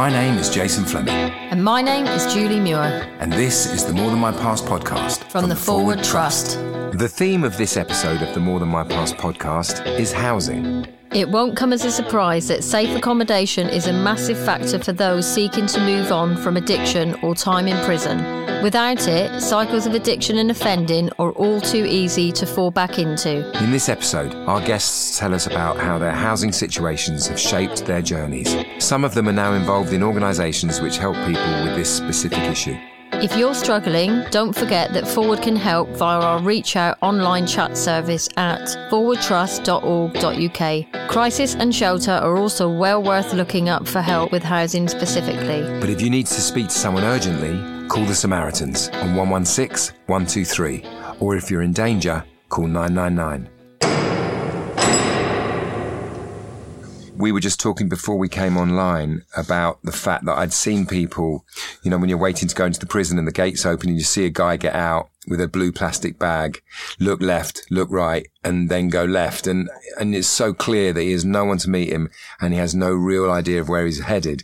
[0.00, 1.14] My name is Jason Fleming.
[1.50, 3.06] And my name is Julie Muir.
[3.20, 6.04] And this is the More Than My Past podcast from, from the, the, Forward, Forward
[6.04, 6.54] Trust.
[6.54, 6.98] Trust.
[6.98, 10.86] The theme of this episode of the More Than My Past podcast is housing.
[11.12, 15.26] It won't come as a surprise that safe accommodation is a massive factor for those
[15.26, 18.18] seeking to move on from addiction or time in prison.
[18.62, 23.38] Without it, cycles of addiction and offending are all too easy to fall back into.
[23.60, 28.02] In this episode, our guests tell us about how their housing situations have shaped their
[28.02, 28.54] journeys.
[28.78, 32.76] Some of them are now involved in organisations which help people with this specific issue.
[33.22, 37.76] If you're struggling, don't forget that Forward can help via our Reach Out online chat
[37.76, 41.10] service at forwardtrust.org.uk.
[41.10, 45.60] Crisis and shelter are also well worth looking up for help with housing specifically.
[45.80, 50.82] But if you need to speak to someone urgently, call the Samaritans on 116 123,
[51.20, 53.50] or if you're in danger, call 999.
[57.20, 61.44] We were just talking before we came online about the fact that I'd seen people,
[61.82, 63.98] you know, when you're waiting to go into the prison and the gates open and
[63.98, 66.62] you see a guy get out with a blue plastic bag,
[66.98, 69.46] look left, look right, and then go left.
[69.46, 72.58] And, and it's so clear that he has no one to meet him and he
[72.58, 74.42] has no real idea of where he's headed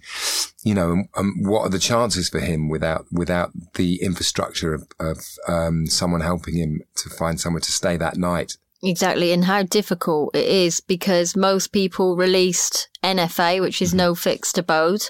[0.62, 4.88] you know, and, and, what are the chances for him without without the infrastructure of,
[4.98, 8.56] of um, someone helping him to find somewhere to stay that night?
[8.82, 13.98] Exactly, and how difficult it is because most people released NFA, which is mm-hmm.
[13.98, 15.08] no fixed abode,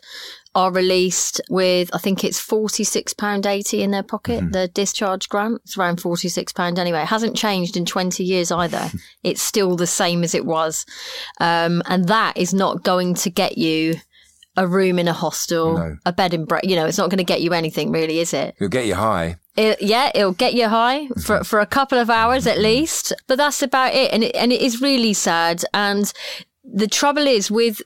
[0.55, 4.41] are released with I think it's forty six pound eighty in their pocket.
[4.41, 4.53] Mm-hmm.
[4.53, 7.03] The discharge grant it's around forty six pound anyway.
[7.03, 8.91] It hasn't changed in twenty years either.
[9.23, 10.87] it's still the same as it was,
[11.41, 13.97] um, and that is not going to get you
[14.57, 15.97] a room in a hostel, no.
[16.07, 16.71] a bed and breakfast.
[16.71, 18.55] You know, it's not going to get you anything really, is it?
[18.57, 19.37] It'll get you high.
[19.57, 21.43] It, yeah, it'll get you high for, mm-hmm.
[21.45, 22.65] for a couple of hours at mm-hmm.
[22.65, 24.13] least, but that's about it.
[24.13, 25.65] And it, and it is really sad.
[25.73, 26.13] And
[26.65, 27.81] the trouble is with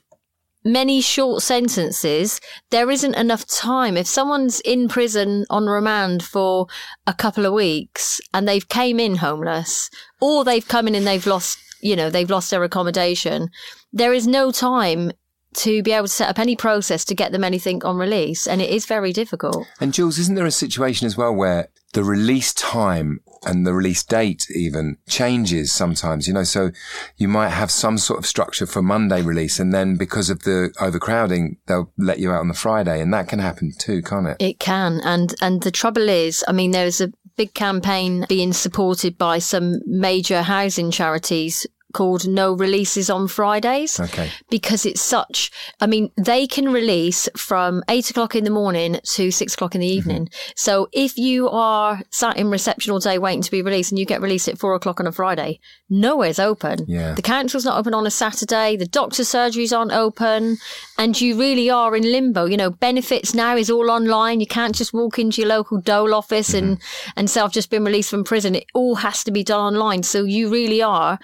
[0.63, 3.97] many short sentences, there isn't enough time.
[3.97, 6.67] If someone's in prison on remand for
[7.07, 9.89] a couple of weeks and they've came in homeless
[10.19, 13.49] or they've come in and they've lost, you know, they've lost their accommodation,
[13.91, 15.11] there is no time
[15.55, 18.47] to be able to set up any process to get them anything on release.
[18.47, 19.67] And it is very difficult.
[19.79, 24.03] And Jules, isn't there a situation as well where the release time and the release
[24.03, 26.71] date even changes sometimes, you know, so
[27.17, 30.73] you might have some sort of structure for Monday release and then because of the
[30.79, 34.37] overcrowding, they'll let you out on the Friday and that can happen too, can't it?
[34.39, 35.01] It can.
[35.03, 39.79] And, and the trouble is, I mean, there's a big campaign being supported by some
[39.85, 43.99] major housing charities called No Releases on Fridays.
[43.99, 44.29] Okay.
[44.49, 49.31] Because it's such, I mean, they can release from eight o'clock in the morning to
[49.31, 49.97] six o'clock in the mm-hmm.
[49.97, 50.25] evening.
[50.25, 50.51] Mm-hmm.
[50.55, 54.05] So if you are sat in reception all day waiting to be released and you
[54.05, 55.59] get released at four o'clock on a Friday,
[55.89, 56.85] nowhere's open.
[56.87, 57.13] Yeah.
[57.13, 58.75] The council's not open on a Saturday.
[58.77, 60.57] The doctor's surgeries aren't open.
[60.97, 62.45] And you really are in limbo.
[62.45, 64.39] You know, benefits now is all online.
[64.39, 66.65] You can't just walk into your local dole office mm-hmm.
[66.65, 66.81] and,
[67.15, 68.55] and say, I've just been released from prison.
[68.55, 70.03] It all has to be done online.
[70.03, 71.19] So you really are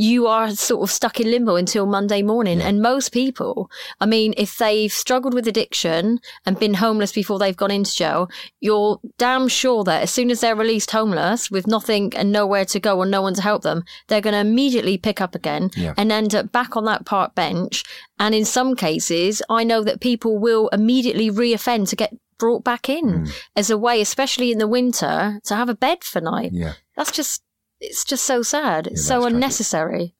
[0.00, 2.62] you are sort of stuck in limbo until Monday morning.
[2.62, 7.56] And most people, I mean, if they've struggled with addiction and been homeless before they've
[7.56, 8.30] gone into jail,
[8.60, 12.80] you're damn sure that as soon as they're released homeless with nothing and nowhere to
[12.80, 15.92] go or no one to help them, they're going to immediately pick up again yeah.
[15.98, 17.84] and end up back on that park bench.
[18.18, 22.88] And in some cases, I know that people will immediately reoffend to get brought back
[22.88, 23.32] in mm.
[23.54, 26.52] as a way, especially in the winter, to have a bed for night.
[26.54, 26.72] Yeah.
[26.96, 27.42] That's just
[27.80, 28.86] it's just so sad.
[28.88, 30.14] It's yeah, so unnecessary.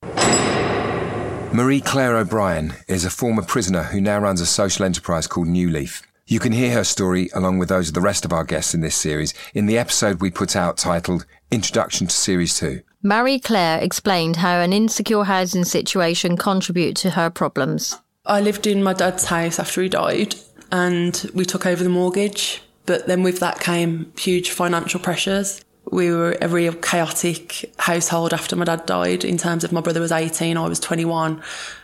[1.52, 5.68] Marie Claire O'Brien is a former prisoner who now runs a social enterprise called New
[5.68, 6.02] Leaf.
[6.26, 8.82] You can hear her story along with those of the rest of our guests in
[8.82, 12.82] this series in the episode we put out titled Introduction to Series 2.
[13.02, 17.98] Marie Claire explained how an insecure housing situation contributed to her problems.
[18.24, 20.36] I lived in my dad's house after he died
[20.70, 26.10] and we took over the mortgage, but then with that came huge financial pressures we
[26.12, 30.12] were a real chaotic household after my dad died in terms of my brother was
[30.12, 31.42] 18, I was 21,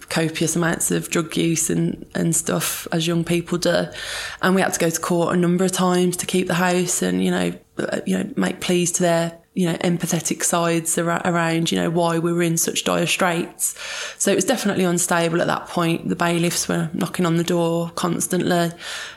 [0.08, 3.86] copious amounts of drug use and, and stuff as young people do.
[4.42, 7.02] And we had to go to court a number of times to keep the house
[7.02, 11.72] and, you know, uh, you know, make pleas to their you know, empathetic sides around,
[11.72, 13.74] you know, why we were in such dire straits.
[14.18, 16.10] So it was definitely unstable at that point.
[16.10, 18.70] The bailiffs were knocking on the door constantly.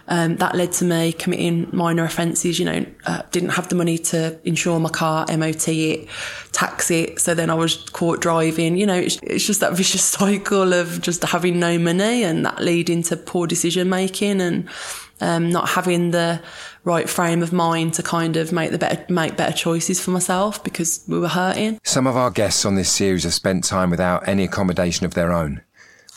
[0.08, 3.98] Um, that led to me committing minor offences, you know, uh, didn't have the money
[3.98, 6.08] to insure my car, MOT it,
[6.54, 7.20] tax it.
[7.20, 11.02] So then I was caught driving, you know, it's, it's just that vicious cycle of
[11.02, 14.70] just having no money and that leading to poor decision making and,
[15.22, 16.42] um, not having the
[16.90, 20.64] right frame of mind to kind of make the better make better choices for myself
[20.64, 21.80] because we were hurting.
[21.84, 25.32] Some of our guests on this series have spent time without any accommodation of their
[25.32, 25.62] own.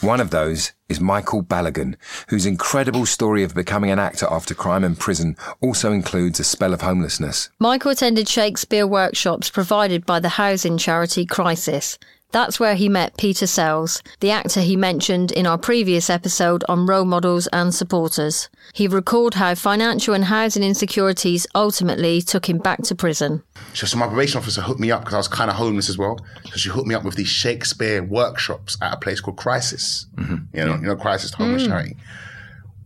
[0.01, 1.95] One of those is Michael Balogun,
[2.29, 6.73] whose incredible story of becoming an actor after crime and prison also includes a spell
[6.75, 7.51] of homelessness.
[7.61, 11.99] Michael attended Shakespeare workshops provided by the housing charity Crisis.
[12.33, 16.87] That's where he met Peter Sells, the actor he mentioned in our previous episode on
[16.87, 18.49] role models and supporters.
[18.73, 23.43] He recalled how financial and housing insecurities ultimately took him back to prison.
[23.75, 26.19] So my probation officer hooked me up because I was kind of homeless as well.
[26.47, 30.07] So she hooked me up with these Shakespeare workshops at a place called Crisis.
[30.17, 30.57] Mm-hmm.
[30.57, 31.69] You know, you know, Crisis, the homeless mm.
[31.69, 31.97] charity.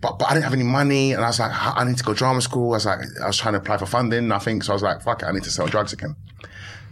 [0.00, 2.04] But, but I didn't have any money, and I was like, I I need to
[2.04, 2.72] go drama school.
[2.72, 4.60] I was like, I was trying to apply for funding, nothing.
[4.60, 6.16] So I was like, fuck it, I need to sell drugs again.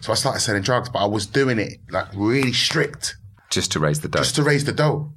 [0.00, 3.16] So I started selling drugs, but I was doing it like really strict
[3.50, 4.18] Just to raise the dough.
[4.18, 5.12] just to raise the dough.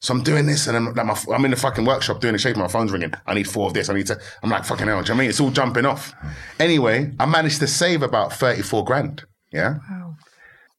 [0.00, 2.38] So I'm doing this, and I'm, like, my, I'm in the fucking workshop doing the
[2.38, 2.56] shape.
[2.56, 3.14] My phone's ringing.
[3.26, 3.88] I need four of this.
[3.88, 4.20] I need to.
[4.42, 5.02] I'm like fucking hell.
[5.02, 5.30] Do you know what I mean?
[5.30, 6.12] It's all jumping off.
[6.60, 9.24] Anyway, I managed to save about 34 grand.
[9.50, 9.76] Yeah.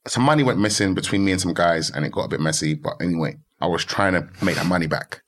[0.07, 2.75] Some money went missing between me and some guys, and it got a bit messy.
[2.75, 5.21] But anyway, I was trying to make that money back.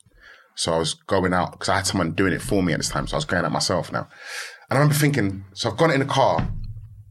[0.54, 2.90] So I was going out because I had someone doing it for me at this
[2.90, 3.08] time.
[3.08, 4.08] So I was going out myself now.
[4.70, 6.48] And I remember thinking, so I've gone in the car,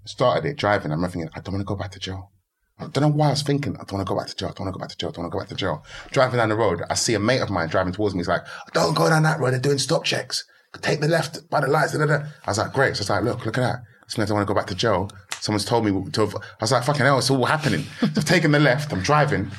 [0.08, 0.90] started it, driving.
[0.90, 2.30] I remember thinking, I don't want to go back to jail.
[2.78, 4.50] I don't know why I was thinking, I don't want to go back to jail.
[4.50, 5.08] I don't want to go back to jail.
[5.08, 5.84] I don't want to go back to jail.
[6.10, 8.20] Driving down the road, I see a mate of mine driving towards me.
[8.20, 8.42] He's like,
[8.74, 9.52] don't go down that road.
[9.52, 10.44] They're doing stop checks.
[10.82, 11.92] Take the left by the lights.
[11.92, 12.24] Da, da, da.
[12.44, 12.96] I was like, great.
[12.96, 13.82] So it's like, look, look at that.
[14.04, 15.10] This means I want to go back to jail.
[15.40, 16.20] Someone's told me to.
[16.20, 17.84] Have, I was like, fucking hell, it's all happening.
[18.00, 18.92] So I've taken the left.
[18.92, 19.50] I'm driving.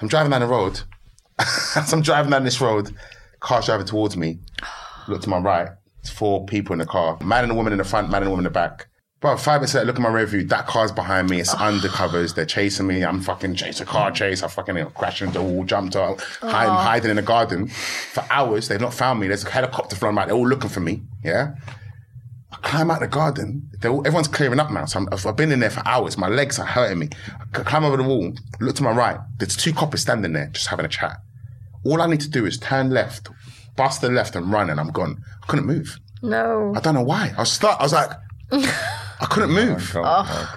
[0.00, 0.80] I'm driving down the road.
[1.38, 2.94] As I'm driving down this road,
[3.40, 4.38] car's driving towards me.
[5.08, 5.68] Look to my right.
[6.00, 7.18] It's four people in the car.
[7.22, 8.88] Man and a woman in the front, man and a woman in the back.
[9.22, 10.48] Bro, five minutes later, look at my rearview.
[10.48, 11.38] That car's behind me.
[11.38, 12.34] It's undercovers.
[12.34, 13.04] They're chasing me.
[13.04, 14.42] I'm fucking chasing a car chase.
[14.42, 17.68] I fucking you know, crashed into the wall, jumped out, hide, hiding in the garden
[17.68, 18.66] for hours.
[18.66, 19.28] They've not found me.
[19.28, 20.26] There's a helicopter flying by.
[20.26, 21.02] They're all looking for me.
[21.22, 21.54] Yeah.
[22.50, 23.70] I climb out the garden.
[23.78, 24.86] They're all, everyone's clearing up now.
[24.86, 26.18] So I'm, I've been in there for hours.
[26.18, 27.10] My legs are hurting me.
[27.54, 28.32] I climb over the wall.
[28.58, 29.18] Look to my right.
[29.38, 31.18] There's two coppers standing there, just having a chat.
[31.84, 33.28] All I need to do is turn left,
[33.76, 35.22] bust the left, and run, and I'm gone.
[35.44, 36.00] I couldn't move.
[36.22, 36.72] No.
[36.74, 37.32] I don't know why.
[37.36, 37.78] I was stuck.
[37.78, 38.10] I was like,
[39.22, 39.94] I couldn't move.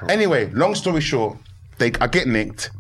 [0.10, 1.38] Anyway, long story short,
[1.78, 2.72] they I get nicked,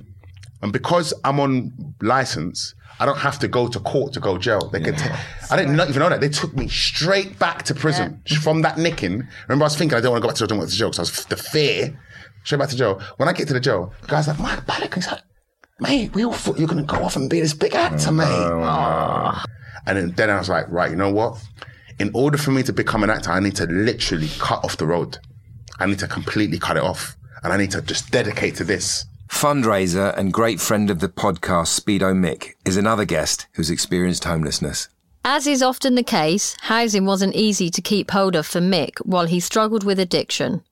[0.62, 1.72] and because I'm on
[2.02, 4.70] license, I don't have to go to court to go jail.
[4.72, 4.98] They could.
[4.98, 5.20] ta-
[5.52, 6.22] I didn't not even know that.
[6.22, 9.28] They took me straight back to prison from that nicking.
[9.48, 10.48] Remember, I was thinking I don't want to go back to jail.
[10.48, 12.00] I don't want to jail because I was the fear.
[12.44, 13.02] Straight back to jail.
[13.18, 15.22] When I get to the jail, the guy's like, Mike Balak, he's like,
[15.80, 18.12] mate, we all thought you were going to go off and be this big actor,
[18.12, 18.26] mate.
[19.88, 21.44] And then, then I was like, right, you know what?
[22.00, 24.86] In order for me to become an actor, I need to literally cut off the
[24.86, 25.18] road.
[25.80, 27.16] I need to completely cut it off.
[27.44, 29.06] And I need to just dedicate to this.
[29.30, 34.88] Fundraiser and great friend of the podcast, Speedo Mick, is another guest who's experienced homelessness.
[35.24, 39.26] As is often the case, housing wasn't easy to keep hold of for Mick while
[39.26, 40.64] he struggled with addiction.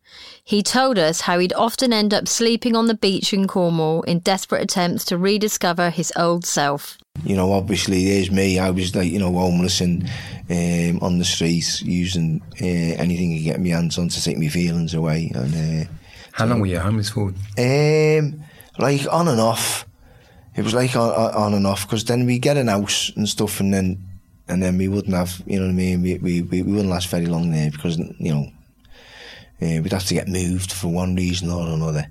[0.44, 4.19] He told us how he'd often end up sleeping on the beach in Cornwall in
[4.19, 6.97] desperate attempts to rediscover his old self.
[7.21, 8.57] You know, obviously, there's me.
[8.57, 10.10] I was like, you know, homeless and
[10.50, 14.48] um, on the streets, using uh, anything to get my hands on to take my
[14.48, 15.31] feelings away.
[15.36, 15.88] And
[16.31, 17.31] How long were you homeless for?
[17.57, 18.44] uh, um,
[18.80, 19.86] like on and off,
[20.56, 23.60] it was like on, on and off because then we get an house and stuff,
[23.60, 24.04] and then
[24.48, 26.01] and then we wouldn't have, you know what I mean?
[26.01, 28.51] We we, we, we wouldn't last very long there because you know
[29.62, 32.07] uh, we'd have to get moved for one reason or another,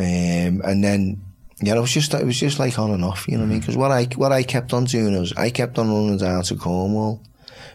[0.00, 1.22] um, and then.
[1.62, 3.50] Yeah, it was just it was just like on and off, you know what I
[3.50, 3.60] mean?
[3.60, 6.56] Because what I what I kept on doing was I kept on running down to
[6.56, 7.20] Cornwall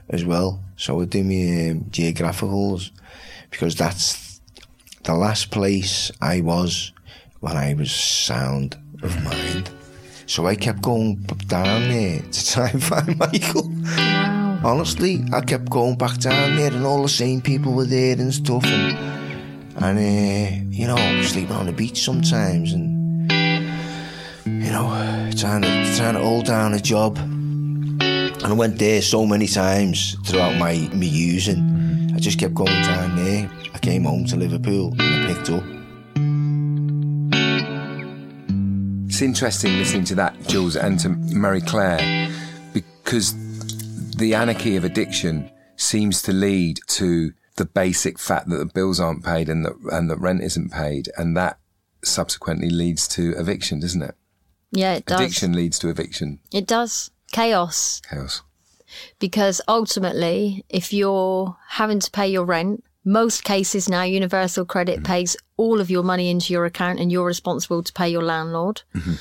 [0.09, 0.59] as well.
[0.77, 2.91] So I'd do my um, geographicals
[3.51, 4.41] because that's
[5.03, 6.91] the last place I was
[7.39, 9.69] when I was sound of mind.
[10.25, 11.17] So I kept going
[11.47, 13.71] down there to try and find Michael.
[14.65, 18.33] Honestly, I kept going back down there, and all the same people were there and
[18.33, 18.97] stuff, and
[19.77, 22.94] and uh, you know, sleeping on the beach sometimes, and
[24.65, 24.87] you know,
[25.37, 27.19] trying to trying to hold down a job.
[27.19, 32.11] And I went there so many times throughout my me using.
[32.15, 33.49] I just kept going down there.
[33.75, 35.63] I came home to Liverpool and I picked up.
[39.07, 42.31] It's interesting listening to that, Jules, and to Marie Claire,
[42.73, 43.35] because
[44.15, 49.23] the anarchy of addiction seems to lead to the basic fact that the bills aren't
[49.23, 51.59] paid and that and that rent isn't paid, and that
[52.03, 54.15] subsequently leads to eviction, doesn't it?
[54.75, 55.21] Yeah, it does.
[55.21, 56.39] Addiction leads to eviction.
[56.51, 57.11] It does.
[57.31, 58.01] Chaos.
[58.09, 58.41] Chaos.
[59.19, 65.05] because ultimately, if you're having to pay your rent, most cases now, Universal Credit mm-hmm.
[65.05, 68.81] pays all of your money into your account and you're responsible to pay your landlord.
[68.95, 69.13] Mm-hmm.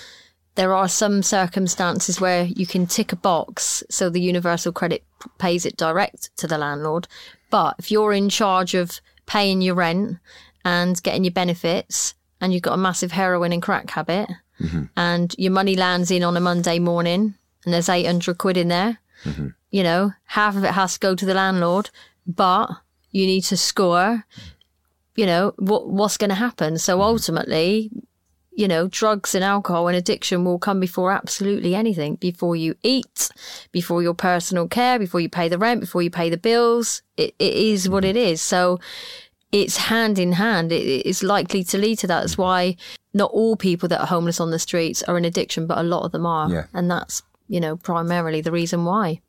[0.55, 5.05] There are some circumstances where you can tick a box so the Universal Credit
[5.39, 7.09] pays it direct to the landlord.
[7.51, 10.19] But if you're in charge of paying your rent
[10.65, 14.29] and getting your benefits and you've got a massive heroin and crack habit,
[14.61, 14.85] Mm-hmm.
[14.97, 17.35] and your money lands in on a Monday morning
[17.65, 19.49] and there's 800 quid in there, mm-hmm.
[19.71, 21.91] you know, half of it has to go to the landlord,
[22.27, 22.71] but
[23.11, 24.25] you need to score,
[25.17, 26.79] you know, what what's going to happen.
[26.79, 27.03] So mm-hmm.
[27.03, 27.91] ultimately,
[28.53, 32.17] you know, drugs and alcohol and addiction will come before absolutely anything.
[32.17, 33.31] Before you eat,
[33.73, 37.03] before your personal care, before you pay the rent, before you pay the bills.
[37.17, 38.41] It, it is what it is.
[38.41, 38.79] So
[39.51, 40.73] it's hand in hand.
[40.73, 42.21] It, it's likely to lead to that.
[42.21, 42.77] That's why
[43.15, 46.05] not all people that are homeless on the streets are in addiction, but a lot
[46.05, 46.51] of them are.
[46.51, 46.67] Yeah.
[46.75, 49.21] And that's, you know, primarily the reason why.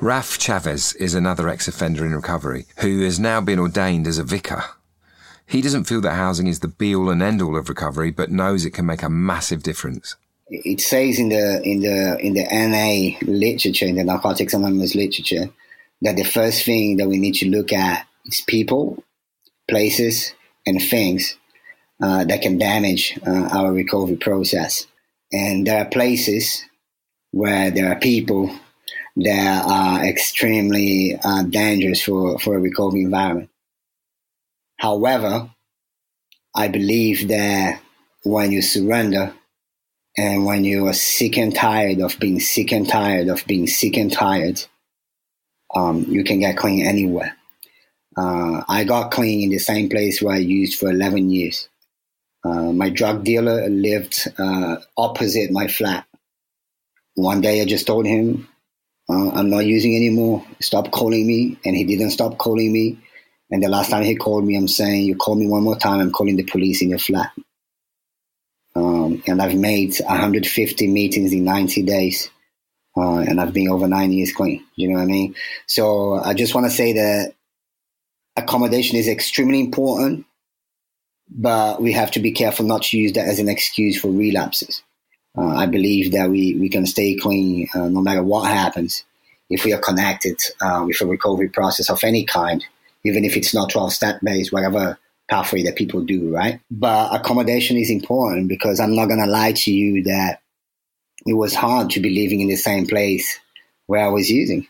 [0.00, 4.24] Raf Chavez is another ex offender in recovery who has now been ordained as a
[4.24, 4.64] vicar.
[5.46, 8.28] He doesn't feel that housing is the be all and end all of recovery, but
[8.28, 10.16] knows it can make a massive difference.
[10.48, 15.48] it says in the in the in the NA literature, in the Narcotics Anonymous literature,
[16.02, 19.02] that the first thing that we need to look at is people,
[19.68, 20.34] places,
[20.66, 21.36] and things
[22.02, 24.86] uh, that can damage uh, our recovery process.
[25.32, 26.64] And there are places
[27.30, 28.54] where there are people
[29.16, 33.50] that are extremely uh, dangerous for, for a recovery environment.
[34.78, 35.50] However,
[36.54, 37.80] I believe that
[38.24, 39.34] when you surrender
[40.16, 43.96] and when you are sick and tired of being sick and tired of being sick
[43.96, 44.64] and tired,
[45.74, 47.36] um, you can get clean anywhere.
[48.16, 51.68] Uh, I got clean in the same place where I used for 11 years.
[52.44, 56.06] Uh, my drug dealer lived uh, opposite my flat.
[57.14, 58.48] One day I just told him,
[59.08, 60.44] uh, I'm not using anymore.
[60.60, 61.58] Stop calling me.
[61.64, 62.98] And he didn't stop calling me.
[63.50, 66.00] And the last time he called me, I'm saying, You call me one more time,
[66.00, 67.32] I'm calling the police in your flat.
[68.74, 72.30] Um, and I've made 150 meetings in 90 days.
[72.96, 74.64] Uh, and I've been over nine years clean.
[74.76, 75.34] You know what I mean?
[75.66, 77.34] So I just want to say that
[78.36, 80.26] accommodation is extremely important,
[81.30, 84.82] but we have to be careful not to use that as an excuse for relapses.
[85.36, 89.04] Uh, I believe that we, we can stay clean uh, no matter what happens
[89.48, 90.40] if we are connected
[90.84, 92.64] with a recovery process of any kind,
[93.04, 96.60] even if it's not 12 step based, whatever pathway that people do, right?
[96.70, 100.41] But accommodation is important because I'm not going to lie to you that
[101.26, 103.38] it was hard to be living in the same place
[103.86, 104.66] where I was using.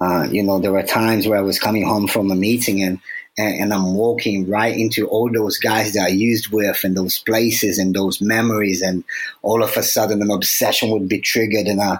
[0.00, 2.98] Uh, you know, there were times where I was coming home from a meeting and,
[3.38, 7.18] and, and I'm walking right into all those guys that I used with and those
[7.18, 8.82] places and those memories.
[8.82, 9.04] And
[9.42, 11.66] all of a sudden an obsession would be triggered.
[11.66, 11.98] And uh,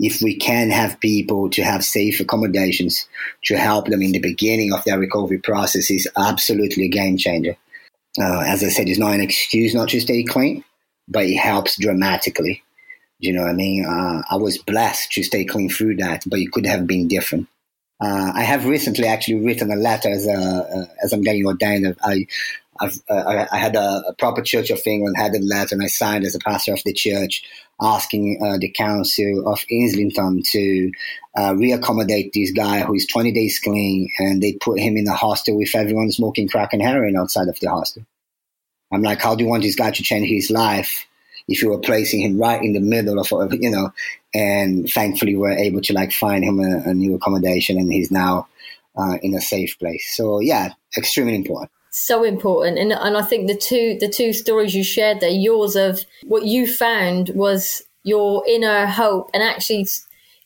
[0.00, 3.06] if we can have people to have safe accommodations
[3.44, 7.56] to help them in the beginning of their recovery process is absolutely a game changer.
[8.20, 10.64] Uh, as I said, it's not an excuse not to stay clean,
[11.06, 12.63] but it helps dramatically.
[13.24, 13.86] You know what I mean?
[13.86, 17.48] Uh, I was blessed to stay clean through that, but it could have been different.
[17.98, 21.96] Uh, I have recently actually written a letter as, a, uh, as I'm getting ordained.
[22.02, 22.26] I,
[22.82, 26.26] uh, I had a, a, proper Church of England had a letter, and I signed
[26.26, 27.42] as a pastor of the church,
[27.80, 30.92] asking uh, the council of Islington to
[31.34, 35.14] uh, reaccommodate this guy who is 20 days clean, and they put him in a
[35.14, 38.04] hostel with everyone smoking crack and heroin outside of the hostel.
[38.92, 41.06] I'm like, how do you want this guy to change his life?
[41.48, 43.92] If you were placing him right in the middle of, you know,
[44.32, 48.48] and thankfully we're able to like find him a, a new accommodation and he's now
[48.96, 50.16] uh, in a safe place.
[50.16, 51.70] So yeah, extremely important.
[51.90, 55.76] So important, and and I think the two the two stories you shared there, yours
[55.76, 59.86] of what you found was your inner hope and actually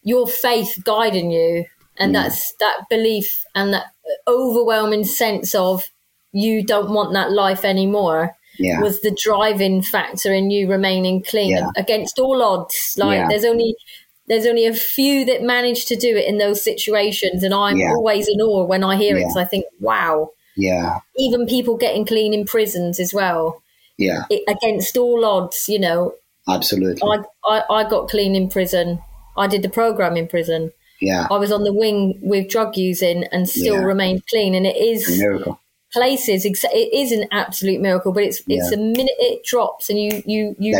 [0.03, 1.65] your faith guiding you,
[1.97, 2.23] and mm.
[2.23, 3.87] that's that belief and that
[4.27, 5.85] overwhelming sense of
[6.33, 8.81] you don't want that life anymore yeah.
[8.81, 11.71] was the driving factor in you remaining clean yeah.
[11.77, 12.95] against all odds.
[12.99, 13.29] Like yeah.
[13.29, 13.75] there's only
[14.27, 18.29] there's only a few that manage to do it in those situations, and I'm always
[18.29, 20.99] in awe when I hear it because I think, wow, yeah.
[21.17, 23.63] Even people getting clean in prisons as well.
[23.97, 24.25] Yeah.
[24.29, 26.15] It, against all odds, you know.
[26.49, 27.01] Absolutely.
[27.03, 29.01] I, I I got clean in prison.
[29.37, 30.73] I did the program in prison.
[31.01, 31.29] Yeah.
[31.31, 35.09] I was on the wing with drug using and still remained clean, and it is
[35.09, 35.61] a miracle
[35.93, 36.59] places it
[36.95, 38.79] is an absolute miracle but it's it's yeah.
[38.79, 40.79] a minute it drops and you you you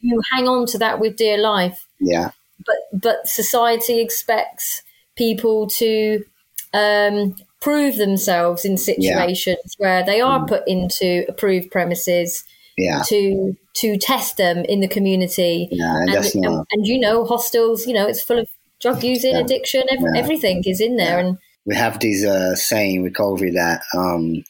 [0.00, 2.30] you hang on to that with dear life yeah
[2.64, 4.82] but but society expects
[5.16, 6.24] people to
[6.72, 9.86] um, prove themselves in situations yeah.
[9.86, 10.48] where they are mm.
[10.48, 12.44] put into approved premises
[12.76, 13.02] yeah.
[13.06, 17.94] to to test them in the community yeah, and, and, and, you know hostels you
[17.94, 18.48] know it's full of
[18.80, 23.50] drug using addiction every, everything is in there and we have this uh, saying recovery
[23.50, 24.44] that um,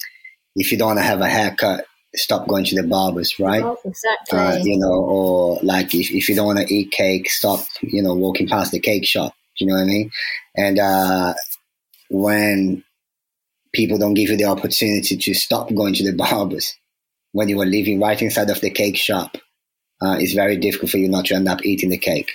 [0.55, 3.63] if you don't want to have a haircut, stop going to the barbers, right?
[3.63, 4.39] Oh, exactly.
[4.39, 8.03] Uh, you know, or like if, if you don't want to eat cake, stop, you
[8.03, 9.35] know, walking past the cake shop.
[9.59, 10.11] You know what I mean?
[10.57, 11.35] And uh,
[12.11, 12.85] when
[13.73, 16.75] people don't give you the opportunity to stop going to the barbers
[17.33, 19.37] when you are living right inside of the cake shop.
[20.03, 22.33] Uh, it's very difficult for you not to end up eating the cake.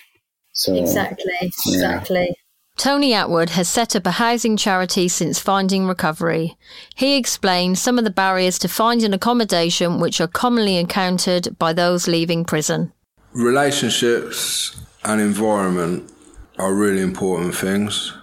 [0.54, 2.36] So Exactly, exactly.
[2.82, 6.58] Tony Atwood has set up a housing charity since finding recovery.
[6.96, 12.08] He explains some of the barriers to finding accommodation which are commonly encountered by those
[12.08, 12.92] leaving prison.
[13.34, 16.12] Relationships and environment
[16.58, 18.14] are really important things.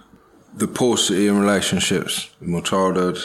[0.53, 3.17] The paucity in relationships in my childhood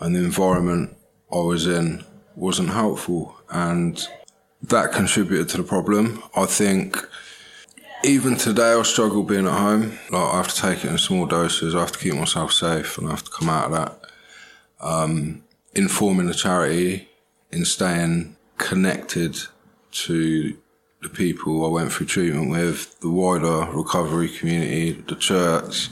[0.00, 0.96] and the environment
[1.30, 2.02] I was in
[2.36, 4.02] wasn't helpful, and
[4.62, 6.22] that contributed to the problem.
[6.34, 6.96] I think
[8.04, 9.98] even today I struggle being at home.
[10.10, 11.74] Like I have to take it in small doses.
[11.74, 14.00] I have to keep myself safe, and I have to come out of that.
[14.80, 15.44] Um,
[15.74, 17.08] informing the charity,
[17.50, 19.38] in staying connected
[19.92, 20.56] to
[21.02, 25.88] the people I went through treatment with, the wider recovery community, the church.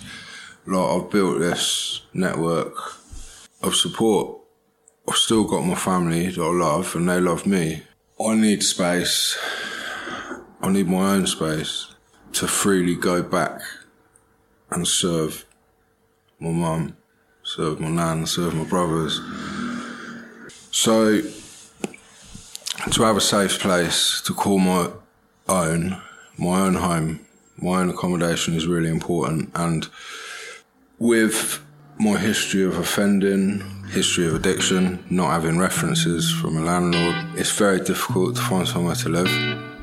[0.66, 2.74] Like I've built this network
[3.62, 4.38] of support.
[5.08, 7.82] I've still got my family that I love, and they love me.
[8.20, 9.38] I need space.
[10.60, 11.91] I need my own space
[12.32, 13.60] to freely go back
[14.70, 15.44] and serve
[16.40, 16.96] my mum,
[17.42, 19.20] serve my nan, serve my brothers.
[20.70, 21.20] So,
[22.90, 24.90] to have a safe place to call my
[25.48, 26.00] own,
[26.38, 27.20] my own home,
[27.58, 29.52] my own accommodation is really important.
[29.54, 29.88] And
[30.98, 31.62] with
[31.98, 33.60] my history of offending,
[33.90, 38.96] history of addiction, not having references from a landlord, it's very difficult to find somewhere
[38.96, 39.28] to live,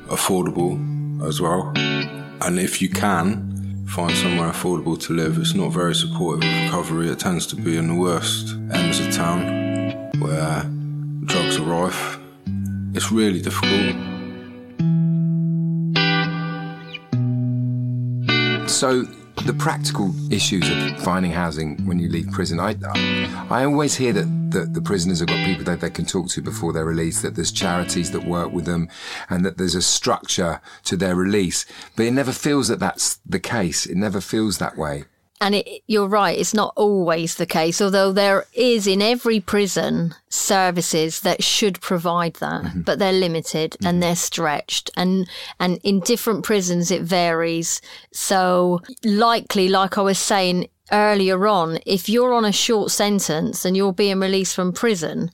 [0.07, 2.18] affordable as well.
[2.41, 7.09] And if you can find somewhere affordable to live, it's not very supportive of recovery.
[7.09, 9.41] It tends to be in the worst ends of town
[10.19, 10.63] where
[11.25, 12.17] drugs are rife.
[12.93, 13.95] It's really difficult.
[18.69, 19.05] So
[19.45, 22.75] the practical issues of finding housing when you leave prison, I
[23.49, 26.41] I always hear that, that the prisoners have got people that they can talk to
[26.41, 28.89] before they're released, that there's charities that work with them,
[29.29, 31.65] and that there's a structure to their release.
[31.95, 33.85] But it never feels that that's the case.
[33.85, 35.05] It never feels that way.
[35.41, 40.13] And it, you're right, it's not always the case, although there is in every prison
[40.27, 42.81] services that should provide that, mm-hmm.
[42.81, 43.99] but they're limited and mm-hmm.
[44.01, 44.91] they're stretched.
[44.97, 47.79] And, and in different prisons, it varies.
[48.11, 53.77] So likely, like I was saying earlier on, if you're on a short sentence and
[53.77, 55.31] you're being released from prison,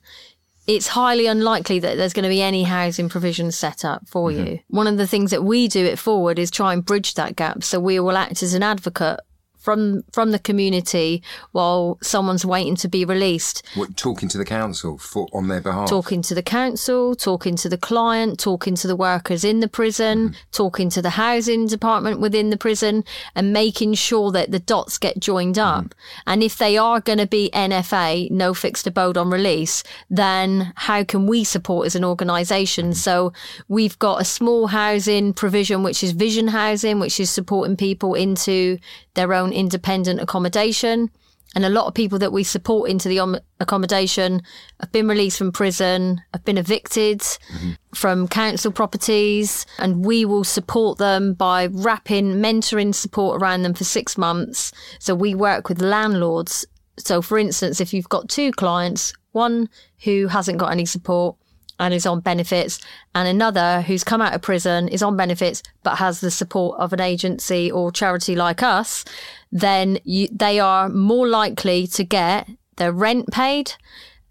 [0.68, 4.46] it's highly unlikely that there's going to be any housing provision set up for mm-hmm.
[4.46, 4.58] you.
[4.68, 7.64] One of the things that we do at Forward is try and bridge that gap.
[7.64, 9.18] So we will act as an advocate
[9.66, 13.66] from from the community while someone's waiting to be released.
[13.74, 15.88] What, talking to the council for on their behalf.
[15.88, 20.28] talking to the council talking to the client talking to the workers in the prison
[20.28, 20.36] mm-hmm.
[20.52, 23.02] talking to the housing department within the prison
[23.34, 25.86] and making sure that the dots get joined up.
[25.86, 26.30] Mm-hmm.
[26.30, 31.02] And if they are going to be NFA no fixed abode on release then how
[31.02, 33.06] can we support as an organisation mm-hmm.
[33.08, 33.32] so
[33.66, 38.78] we've got a small housing provision which is vision housing which is supporting people into
[39.16, 41.10] their own independent accommodation.
[41.54, 44.42] And a lot of people that we support into the accommodation
[44.80, 47.70] have been released from prison, have been evicted mm-hmm.
[47.94, 53.84] from council properties, and we will support them by wrapping mentoring support around them for
[53.84, 54.70] six months.
[54.98, 56.66] So we work with landlords.
[56.98, 59.70] So, for instance, if you've got two clients, one
[60.04, 61.36] who hasn't got any support,
[61.78, 62.80] and is on benefits,
[63.14, 66.92] and another who's come out of prison is on benefits but has the support of
[66.92, 69.04] an agency or charity like us,
[69.52, 73.72] then you, they are more likely to get their rent paid.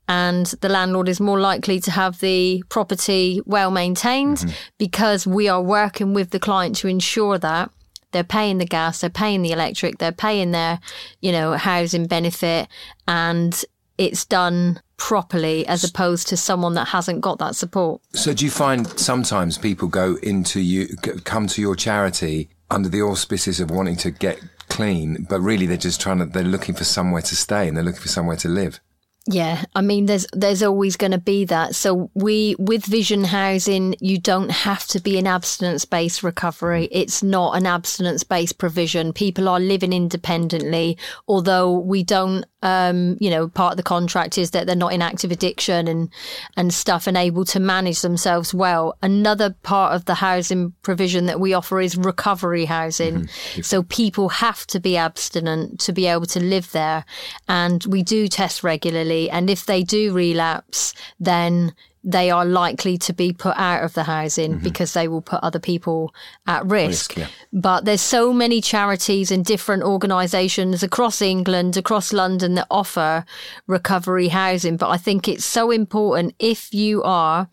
[0.07, 4.51] And the landlord is more likely to have the property well maintained mm-hmm.
[4.77, 7.71] because we are working with the client to ensure that
[8.11, 10.79] they're paying the gas, they're paying the electric, they're paying their,
[11.21, 12.67] you know, housing benefit,
[13.07, 13.65] and
[13.97, 18.01] it's done properly as opposed to someone that hasn't got that support.
[18.13, 23.01] So do you find sometimes people go into you, come to your charity under the
[23.01, 24.39] auspices of wanting to get
[24.75, 27.83] clean, but really they're just trying to, they're looking for somewhere to stay and they're
[27.83, 28.81] looking for somewhere to live.
[29.27, 31.73] Yeah, I mean, there's there's always going to be that.
[31.73, 36.87] So we with Vision Housing, you don't have to be an abstinence based recovery.
[36.91, 39.13] It's not an abstinence based provision.
[39.13, 42.45] People are living independently, although we don't.
[42.61, 46.09] Um, you know, part of the contract is that they're not in active addiction and
[46.55, 48.95] and stuff, and able to manage themselves well.
[49.01, 53.27] Another part of the housing provision that we offer is recovery housing.
[53.61, 57.05] So people have to be abstinent to be able to live there,
[57.47, 59.14] and we do test regularly.
[59.29, 61.73] And if they do relapse, then
[62.05, 64.63] they are likely to be put out of the housing mm-hmm.
[64.63, 66.13] because they will put other people
[66.45, 67.15] at risk.
[67.15, 67.27] Risk, yeah.
[67.51, 73.25] But there's so many charities and different organisations across England, across London that offer
[73.65, 74.77] recovery housing.
[74.77, 77.49] But I think it's so important if you are,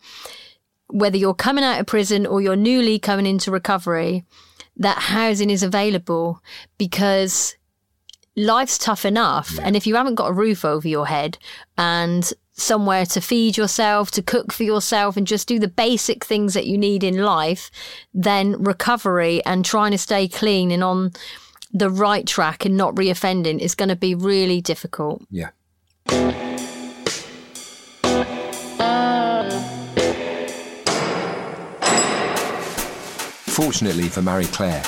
[0.87, 4.23] whether you're coming out of prison or you're newly coming into recovery,
[4.77, 6.43] that housing is available
[6.77, 7.55] because
[8.35, 9.59] life's tough enough.
[9.61, 11.37] And if you haven't got a roof over your head
[11.77, 16.53] and somewhere to feed yourself, to cook for yourself, and just do the basic things
[16.53, 17.71] that you need in life,
[18.13, 21.11] then recovery and trying to stay clean and on
[21.71, 25.23] the right track and not reoffending is going to be really difficult.
[25.31, 25.49] Yeah.
[33.47, 34.83] Fortunately for Marie Claire,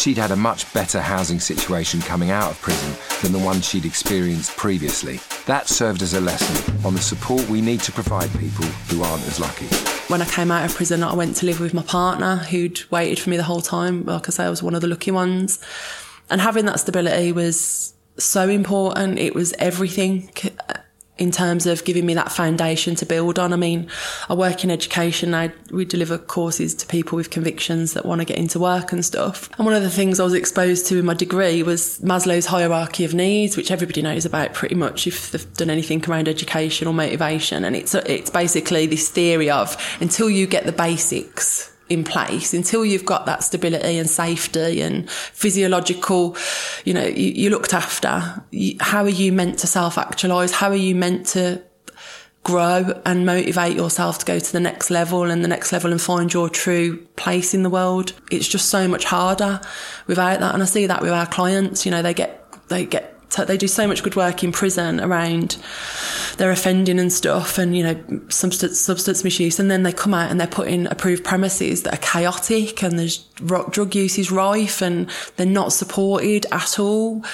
[0.00, 3.84] she'd had a much better housing situation coming out of prison than the one she'd
[3.84, 5.20] experienced previously.
[5.44, 9.26] That served as a lesson on the support we need to provide people who aren't
[9.26, 9.66] as lucky.
[10.08, 13.18] When I came out of prison, I went to live with my partner who'd waited
[13.18, 14.06] for me the whole time.
[14.06, 15.62] Like I say, I was one of the lucky ones.
[16.30, 19.18] And having that stability was so important.
[19.18, 20.30] It was everything
[21.20, 23.52] in terms of giving me that foundation to build on.
[23.52, 23.88] I mean,
[24.28, 25.34] I work in education.
[25.34, 29.04] I, we deliver courses to people with convictions that want to get into work and
[29.04, 29.50] stuff.
[29.58, 33.04] And one of the things I was exposed to in my degree was Maslow's hierarchy
[33.04, 36.94] of needs, which everybody knows about pretty much if they've done anything around education or
[36.94, 37.64] motivation.
[37.64, 42.84] And it's, it's basically this theory of until you get the basics, in place until
[42.84, 46.36] you've got that stability and safety and physiological,
[46.84, 48.42] you know, you, you looked after.
[48.52, 50.52] You, how are you meant to self actualize?
[50.52, 51.62] How are you meant to
[52.42, 56.00] grow and motivate yourself to go to the next level and the next level and
[56.00, 58.12] find your true place in the world?
[58.30, 59.60] It's just so much harder
[60.06, 60.54] without that.
[60.54, 63.09] And I see that with our clients, you know, they get, they get
[63.46, 65.56] they do so much good work in prison around
[66.36, 70.30] their offending and stuff and you know substance substance misuse and then they come out
[70.30, 74.82] and they're put in approved premises that are chaotic and there's drug use is rife
[74.82, 77.24] and they're not supported at all.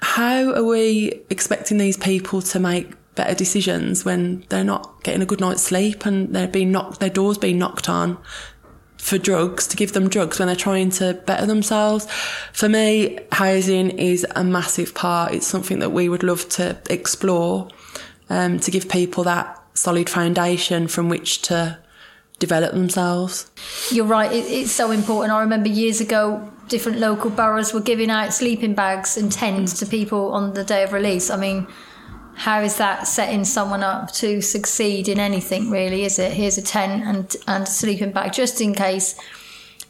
[0.00, 5.26] How are we expecting these people to make better decisions when they're not getting a
[5.26, 8.18] good night's sleep and they're being knocked their doors being knocked on
[9.06, 12.10] for drugs, to give them drugs when they're trying to better themselves.
[12.52, 15.32] For me, housing is a massive part.
[15.32, 17.68] It's something that we would love to explore,
[18.28, 21.78] um, to give people that solid foundation from which to
[22.40, 23.48] develop themselves.
[23.92, 25.32] You're right, it, it's so important.
[25.32, 29.86] I remember years ago, different local boroughs were giving out sleeping bags and tents to
[29.86, 31.30] people on the day of release.
[31.30, 31.68] I mean,
[32.36, 36.32] how is that setting someone up to succeed in anything really is it?
[36.32, 39.18] Here's a tent and and a sleeping bag just in case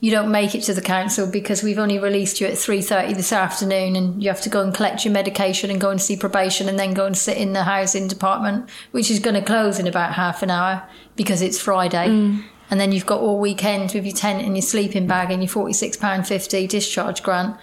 [0.00, 3.32] you don't make it to the council because we've only released you at 3.30 this
[3.32, 6.68] afternoon and you have to go and collect your medication and go and see probation
[6.68, 9.86] and then go and sit in the housing department which is going to close in
[9.86, 10.82] about half an hour
[11.16, 12.08] because it's friday.
[12.08, 12.44] Mm.
[12.70, 15.50] and then you've got all weekend with your tent and your sleeping bag and your
[15.50, 17.56] £46.50 discharge grant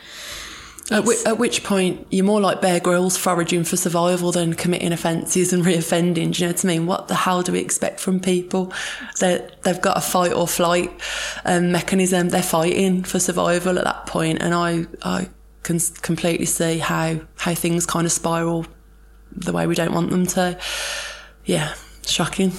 [0.91, 4.91] At, whi- at which point, you're more like Bear Grylls foraging for survival than committing
[4.91, 6.33] offences and reoffending.
[6.33, 6.85] Do you know what I mean?
[6.85, 8.73] What the hell do we expect from people?
[9.19, 10.91] They're, they've got a fight or flight
[11.45, 12.29] um, mechanism.
[12.29, 15.29] They're fighting for survival at that point, and I I
[15.63, 18.65] can completely see how how things kind of spiral
[19.31, 20.59] the way we don't want them to.
[21.45, 21.73] Yeah,
[22.05, 22.51] shocking.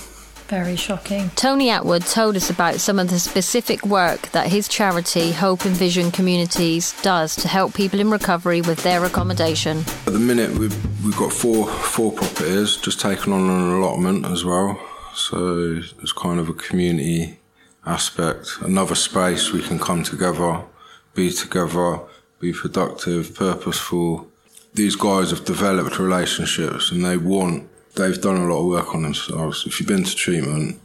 [0.49, 1.31] Very shocking.
[1.37, 5.75] Tony Atwood told us about some of the specific work that his charity, Hope and
[5.75, 9.79] Vision Communities, does to help people in recovery with their accommodation.
[10.07, 14.45] At the minute, we've, we've got four four properties, just taken on an allotment as
[14.45, 14.79] well.
[15.15, 17.39] So there's kind of a community
[17.87, 20.63] aspect, another space we can come together,
[21.15, 22.01] be together,
[22.39, 24.29] be productive, purposeful.
[24.75, 29.03] These guys have developed relationships and they want, they've done a lot of work on
[29.03, 29.65] themselves.
[29.67, 30.81] If you've been to treatment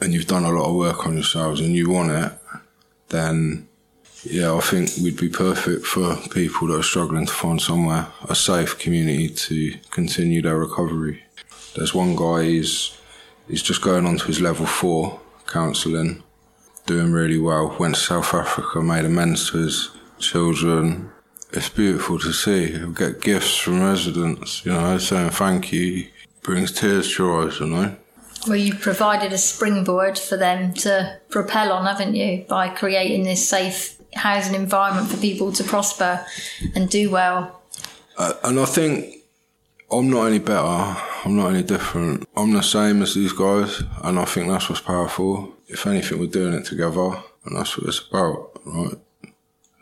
[0.00, 2.32] and you've done a lot of work on yourselves and you want it,
[3.08, 3.68] then
[4.24, 8.34] yeah, I think we'd be perfect for people that are struggling to find somewhere, a
[8.34, 11.22] safe community to continue their recovery.
[11.76, 12.96] There's one guy, he's,
[13.48, 16.22] he's just going on to his level four counselling,
[16.86, 17.76] doing really well.
[17.78, 21.10] Went to South Africa, made amends to his children.
[21.52, 22.72] It's beautiful to see.
[22.72, 26.06] He'll get gifts from residents, you know, saying thank you.
[26.44, 27.96] Brings tears to your eyes, you know.
[28.46, 33.48] Well, you've provided a springboard for them to propel on, haven't you, by creating this
[33.48, 36.24] safe housing environment for people to prosper
[36.74, 37.62] and do well.
[38.18, 39.16] Uh, and I think
[39.90, 40.96] I'm not any better.
[41.24, 42.28] I'm not any different.
[42.36, 45.54] I'm the same as these guys, and I think that's what's powerful.
[45.66, 48.98] If anything, we're doing it together, and that's what it's about, right?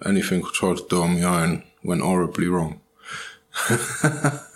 [0.07, 2.81] Anything I tried to do on my own went horribly wrong.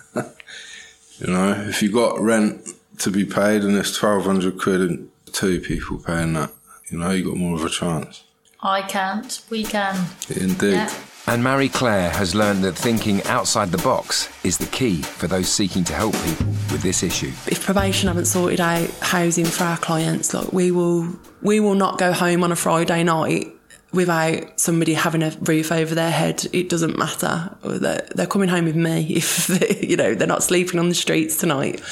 [1.18, 5.60] you know, if you got rent to be paid and it's 1200 quid and two
[5.60, 6.52] people paying that,
[6.90, 8.24] you know, you got more of a chance.
[8.60, 9.42] I can't.
[9.50, 10.06] We can.
[10.28, 10.72] Indeed.
[10.72, 10.94] Yeah.
[11.28, 15.48] And Marie Claire has learned that thinking outside the box is the key for those
[15.48, 17.32] seeking to help people with this issue.
[17.48, 21.08] if probation haven't sorted out housing for our clients, like we will,
[21.42, 23.55] we will not go home on a Friday night
[23.96, 26.46] without somebody having a roof over their head.
[26.52, 27.56] It doesn't matter.
[27.64, 30.94] They're, they're coming home with me if they, you know they're not sleeping on the
[30.94, 31.82] streets tonight.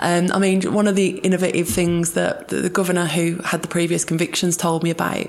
[0.00, 3.68] Um, I mean, one of the innovative things that the, the governor who had the
[3.68, 5.28] previous convictions told me about.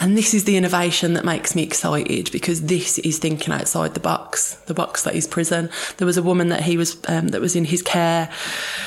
[0.00, 4.00] And this is the innovation that makes me excited because this is thinking outside the
[4.00, 5.70] box, the box that is prison.
[5.96, 8.30] There was a woman that he was um, that was in his care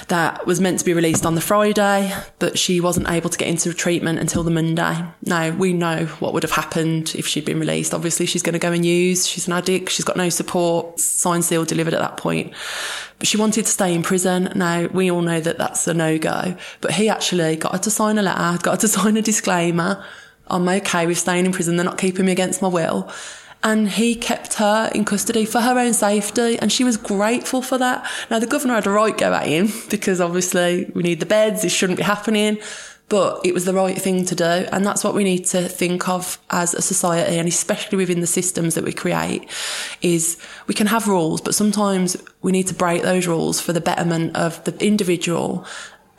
[0.07, 3.47] that was meant to be released on the Friday, but she wasn't able to get
[3.47, 5.03] into treatment until the Monday.
[5.23, 7.93] Now we know what would have happened if she'd been released.
[7.93, 9.27] Obviously, she's going to go and use.
[9.27, 9.89] She's an addict.
[9.89, 10.99] She's got no support.
[10.99, 12.53] Signed, sealed, delivered at that point.
[13.19, 14.51] But she wanted to stay in prison.
[14.55, 16.55] Now we all know that that's a no go.
[16.81, 20.03] But he actually got her to sign a letter, got her to sign a disclaimer.
[20.51, 21.77] I'm okay with staying in prison.
[21.77, 23.09] They're not keeping me against my will.
[23.63, 26.57] And he kept her in custody for her own safety.
[26.59, 28.09] And she was grateful for that.
[28.29, 31.63] Now, the governor had a right go at him because obviously we need the beds.
[31.63, 32.57] It shouldn't be happening.
[33.07, 34.43] But it was the right thing to do.
[34.43, 38.27] And that's what we need to think of as a society and especially within the
[38.27, 39.49] systems that we create
[40.01, 40.37] is
[40.67, 44.37] we can have rules, but sometimes we need to break those rules for the betterment
[44.37, 45.65] of the individual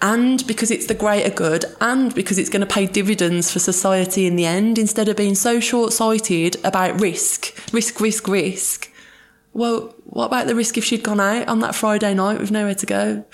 [0.02, 4.26] and because it's the greater good and because it's going to pay dividends for society
[4.26, 8.90] in the end instead of being so short-sighted about risk risk risk risk.
[9.54, 12.74] Well what about the risk if she'd gone out on that friday night with nowhere
[12.74, 13.24] to go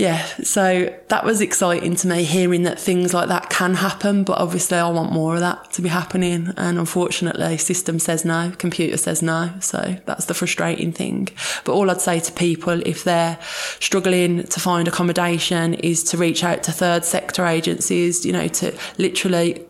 [0.00, 4.38] yeah so that was exciting to me hearing that things like that can happen but
[4.38, 8.96] obviously i want more of that to be happening and unfortunately system says no computer
[8.96, 11.28] says no so that's the frustrating thing.
[11.64, 13.38] But all i'd say to people if they're
[13.78, 18.76] struggling to find accommodation is to reach out to third sector agencies you know to
[18.98, 19.66] literally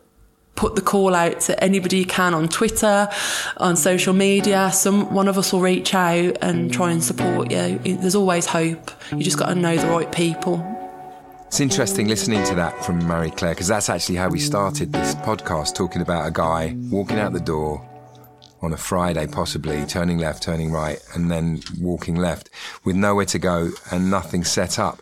[0.60, 3.08] put the call out to anybody you can on Twitter,
[3.56, 4.70] on social media.
[4.74, 7.78] Some one of us will reach out and try and support you.
[7.78, 8.90] There's always hope.
[9.10, 10.62] You just got to know the right people.
[11.46, 15.14] It's interesting listening to that from Marie Claire because that's actually how we started this
[15.14, 17.88] podcast, talking about a guy walking out the door
[18.60, 22.50] on a Friday, possibly turning left, turning right, and then walking left
[22.84, 25.00] with nowhere to go and nothing set up.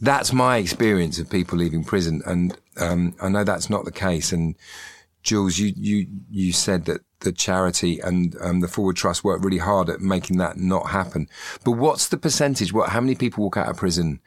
[0.00, 4.32] That's my experience of people leaving prison, and um, I know that's not the case.
[4.32, 4.56] And
[5.22, 9.58] Jules, you you you said that the charity and um, the Forward Trust worked really
[9.58, 11.28] hard at making that not happen.
[11.64, 12.72] But what's the percentage?
[12.72, 12.90] What?
[12.90, 14.20] How many people walk out of prison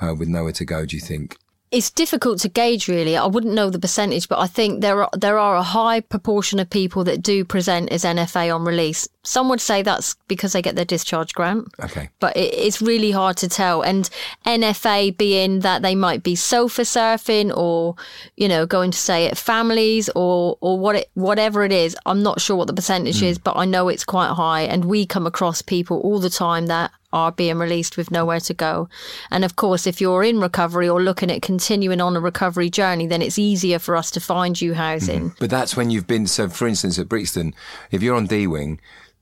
[0.00, 0.86] uh, with nowhere to go?
[0.86, 1.36] Do you think?
[1.72, 3.16] It's difficult to gauge, really.
[3.16, 6.60] I wouldn't know the percentage, but I think there are there are a high proportion
[6.60, 9.08] of people that do present as NFA on release.
[9.24, 12.08] Some would say that's because they get their discharge grant, Okay.
[12.20, 13.82] but it, it's really hard to tell.
[13.82, 14.08] And
[14.46, 17.96] NFA being that they might be sofa surfing or,
[18.36, 21.96] you know, going to stay at families or or what it, whatever it is.
[22.06, 23.26] I'm not sure what the percentage hmm.
[23.26, 24.62] is, but I know it's quite high.
[24.62, 28.52] And we come across people all the time that are being released with nowhere to
[28.52, 28.88] go.
[29.30, 33.06] And of course, if you're in recovery or looking at continuing on a recovery journey,
[33.06, 35.30] then it's easier for us to find you housing.
[35.30, 35.38] Mm-hmm.
[35.40, 36.26] But that's when you've been.
[36.26, 37.54] So, for instance, at Brixton,
[37.90, 38.78] if you're on D Wing,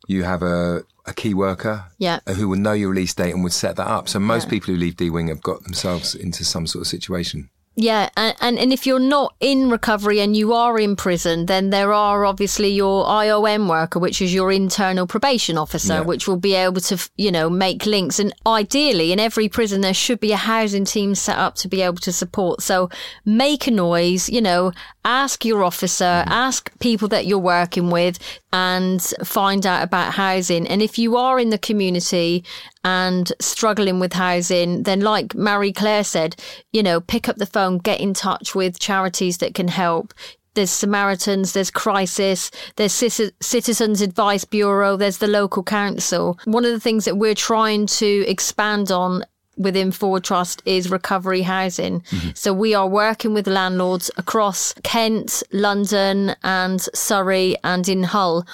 [0.09, 2.19] you have a, a key worker Yeah.
[2.27, 4.09] Uh, who will know your release date and would set that up.
[4.09, 7.49] So, most people who leave D Wing have got themselves into some sort of situation.
[7.77, 11.71] Yeah, and, and and if you're not in recovery and you are in prison, then
[11.71, 16.01] there are obviously your IOM worker, which is your internal probation officer, Yeah.
[16.03, 18.21] which will be able to, you know, make links.
[18.21, 21.83] And ideally, in every prison, there should be a housing team set up to be
[21.83, 22.63] able to support.
[22.63, 22.91] So
[23.25, 24.71] make a noise, you know,
[25.05, 26.33] ask your officer, mm-hmm.
[26.33, 28.21] ask people that you're working with,
[28.53, 30.69] and find out about housing.
[30.69, 32.45] And if you are in the community
[32.85, 36.37] and struggling with housing, then like Marie Claire said,
[36.73, 40.13] you know, pick up the phone, get in touch with charities that can help.
[40.53, 46.39] There's Samaritans, there's Crisis, there's Citi- Citizens Advice Bureau, there's the local council.
[46.45, 49.25] One of the things that we're trying to expand on
[49.57, 52.01] within Forward Trust is recovery housing.
[52.01, 52.31] Mm-hmm.
[52.35, 58.47] So we are working with landlords across Kent, London, and Surrey, and in Hull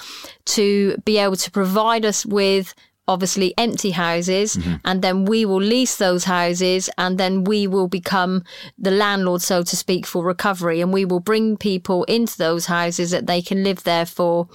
[0.45, 2.73] to be able to provide us with
[3.11, 4.75] obviously empty houses mm-hmm.
[4.85, 8.43] and then we will lease those houses and then we will become
[8.77, 13.11] the landlord so to speak for recovery and we will bring people into those houses
[13.11, 14.47] that they can live there for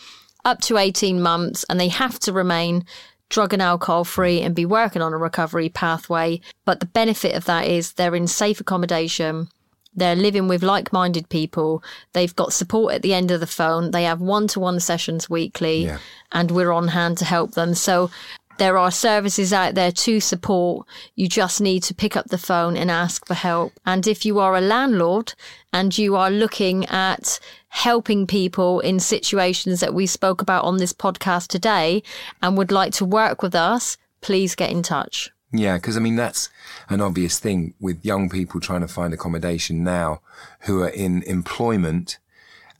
[0.44, 2.84] up to 18 months and they have to remain
[3.28, 7.44] drug and alcohol free and be working on a recovery pathway but the benefit of
[7.44, 9.48] that is they're in safe accommodation
[9.96, 11.82] they're living with like minded people.
[12.12, 13.90] They've got support at the end of the phone.
[13.90, 15.98] They have one to one sessions weekly, Yeah.
[16.30, 17.74] and we're on hand to help them.
[17.74, 18.10] So
[18.58, 20.86] There are services out there to support.
[21.14, 23.74] You just need to pick up the phone and ask for help.
[23.84, 25.34] And if you are a landlord
[25.74, 27.38] and you are looking at
[27.68, 32.02] helping people in situations that we spoke about on this podcast today
[32.40, 35.30] and would like to work with us, please get in touch.
[35.52, 36.48] Yeah, because I mean, that's
[36.88, 40.20] an obvious thing with young people trying to find accommodation now
[40.60, 42.18] who are in employment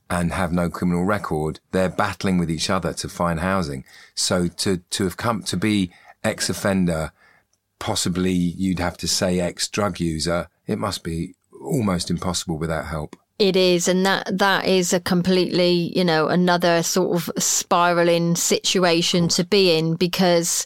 [0.09, 1.59] and have no criminal record.
[1.71, 3.83] They're battling with each other to find housing.
[4.15, 5.91] So to, to have come to be
[6.23, 7.11] ex offender,
[7.79, 13.15] possibly you'd have to say ex drug user, it must be almost impossible without help.
[13.39, 19.27] It is, and that that is a completely, you know, another sort of spiraling situation
[19.29, 20.65] to be in because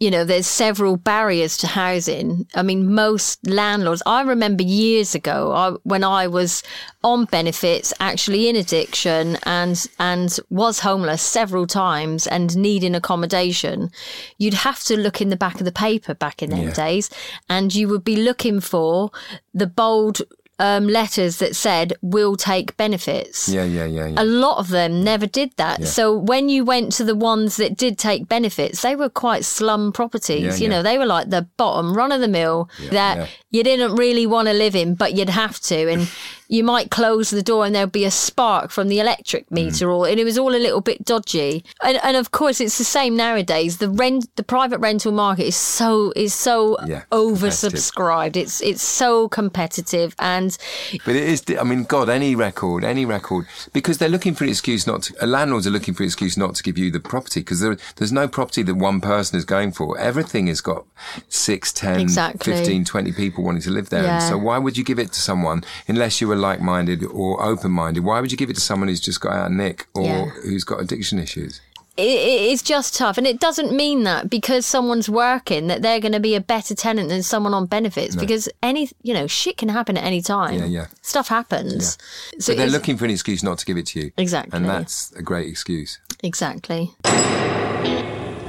[0.00, 2.46] you know, there's several barriers to housing.
[2.54, 6.62] I mean, most landlords, I remember years ago I, when I was
[7.04, 13.90] on benefits, actually in addiction and, and was homeless several times and needing accommodation,
[14.36, 16.72] you'd have to look in the back of the paper back in them Yeah.
[16.72, 17.08] days
[17.48, 19.10] and you would be looking for
[19.52, 20.22] the bold
[20.58, 24.22] um, letters that said, will take benefits Yeah, yeah, yeah, yeah.
[24.22, 25.80] a lot of them never did that.
[25.80, 25.86] Yeah.
[25.86, 29.92] So when you went to the ones that did take benefits, they were quite slum
[29.92, 30.60] properties.
[30.60, 33.96] Yeah, you know, they were like the bottom run of the mill that you didn't
[33.96, 35.90] really want to live in, but you'd have to.
[35.90, 36.10] And
[36.54, 39.52] you might close the door and there'd be a spark from the electric Mm.
[39.60, 41.64] meter, or and it was all a little bit dodgy.
[41.82, 43.78] And, and of course, it's the same nowadays.
[43.78, 48.36] The rent, the private rental market is so is so Yeah, oversubscribed.
[48.36, 50.56] It's it's so competitive, and
[51.04, 54.50] But it is, I mean, God, any record, any record, because they're looking for an
[54.50, 57.00] excuse not to, uh, landlords are looking for an excuse not to give you the
[57.00, 59.98] property because there, there's no property that one person is going for.
[59.98, 60.84] Everything has got
[61.28, 62.52] six, ten, Exactly.
[62.52, 64.04] 15, 20 people wanting to live there.
[64.04, 64.14] Yeah.
[64.14, 68.04] And so why would you give it to someone unless you were like-minded or open-minded?
[68.04, 70.24] Why would you give it to someone who's just got out of nick or Yeah.
[70.44, 71.60] who's got addiction issues?
[71.96, 72.02] it,
[72.34, 76.10] it is just tough and it doesn't mean that because someone's working that they're going
[76.20, 79.68] to be a better tenant than someone on benefits because any you know shit can
[79.68, 80.86] happen at any time Yeah, yeah.
[81.02, 81.96] stuff happens
[82.40, 84.10] so But they're looking for an excuse not to give it to you.
[84.18, 84.56] Exactly.
[84.56, 86.00] And that's a great excuse.
[86.24, 86.82] exactly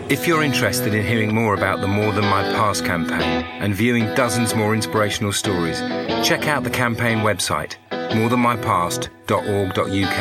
[0.07, 4.05] If you're interested in hearing more about the More Than My Past campaign and viewing
[4.13, 5.79] dozens more inspirational stories,
[6.23, 10.19] check out the campaign website, morethanmypast.org.uk.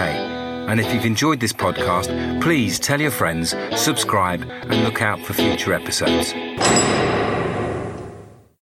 [0.71, 5.35] And if you've enjoyed this podcast, please tell your friends, subscribe, and look out for
[5.35, 6.33] future episodes.